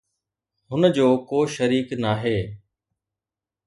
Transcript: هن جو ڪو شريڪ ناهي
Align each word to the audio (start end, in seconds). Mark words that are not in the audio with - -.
هن 0.69 0.81
جو 0.95 1.07
ڪو 1.29 1.39
شريڪ 1.55 1.87
ناهي 2.03 2.37